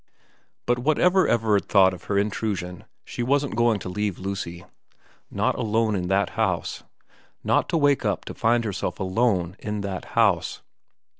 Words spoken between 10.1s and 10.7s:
house.